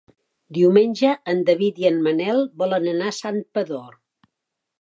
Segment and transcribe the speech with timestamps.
[0.57, 3.93] Diumenge en David i en Manel volen anar a Santpedor.